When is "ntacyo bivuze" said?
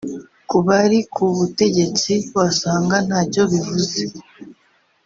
3.07-4.01